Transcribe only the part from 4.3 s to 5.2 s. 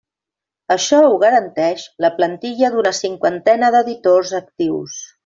actius.